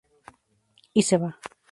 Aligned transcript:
Y 0.95 1.03
se 1.03 1.19
va. 1.19 1.39